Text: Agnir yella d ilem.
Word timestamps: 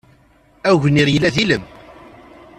Agnir 0.69 1.07
yella 1.11 1.29
d 1.35 1.37
ilem. 1.43 1.63